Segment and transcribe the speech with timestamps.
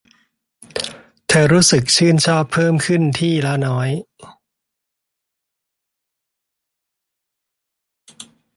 [1.27, 3.89] เธอรู้สึกชื่นชอบเพิ่มขึ้นที่ละน้อย